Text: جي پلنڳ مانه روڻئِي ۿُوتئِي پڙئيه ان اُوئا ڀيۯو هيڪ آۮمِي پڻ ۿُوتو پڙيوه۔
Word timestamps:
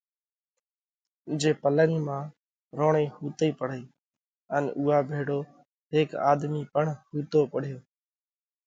جي 1.39 1.51
پلنڳ 1.61 1.93
مانه 2.05 2.29
روڻئِي 2.77 3.05
ۿُوتئِي 3.21 3.49
پڙئيه 3.59 3.89
ان 4.55 4.63
اُوئا 4.77 4.97
ڀيۯو 5.09 5.39
هيڪ 5.93 6.09
آۮمِي 6.29 6.61
پڻ 6.73 6.85
ۿُوتو 7.11 7.41
پڙيوه۔ 7.51 7.81